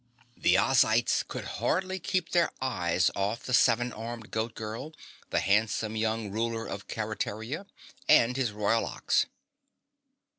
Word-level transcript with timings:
The 0.35 0.55
Ozites 0.57 1.21
could 1.21 1.45
hardly 1.61 1.99
keep 1.99 2.31
their 2.31 2.49
eyes 2.59 3.11
off 3.15 3.43
the 3.43 3.53
seven 3.53 3.93
armed 3.93 4.31
Goat 4.31 4.55
Girl, 4.55 4.93
the 5.29 5.41
handsome 5.41 5.95
young 5.95 6.31
ruler 6.31 6.65
of 6.65 6.87
Keretaria 6.87 7.67
and 8.09 8.35
his 8.35 8.51
Royal 8.51 8.87
Ox. 8.87 9.27